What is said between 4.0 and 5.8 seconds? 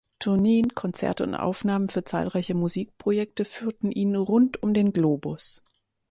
rund um den Globus.